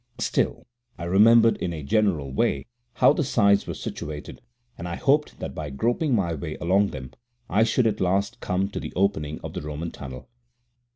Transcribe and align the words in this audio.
Still, 0.17 0.65
I 0.97 1.03
remembered 1.03 1.57
in 1.57 1.73
a 1.73 1.83
general 1.83 2.31
way 2.31 2.65
how 2.93 3.13
the 3.13 3.23
sides 3.23 3.67
were 3.67 3.75
situated, 3.75 4.41
and 4.75 4.87
I 4.87 4.95
hoped 4.95 5.37
that 5.37 5.53
by 5.53 5.69
groping 5.69 6.15
my 6.15 6.33
way 6.33 6.55
along 6.55 6.87
them 6.87 7.11
I 7.51 7.63
should 7.63 7.85
at 7.85 8.01
last 8.01 8.39
come 8.39 8.67
to 8.69 8.79
the 8.79 8.93
opening 8.95 9.39
of 9.43 9.53
the 9.53 9.61
Roman 9.61 9.91
tunnel. 9.91 10.27